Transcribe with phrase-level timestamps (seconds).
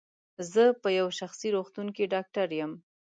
[0.51, 2.71] زه په یو شخصي روغتون کې ډاکټر یم.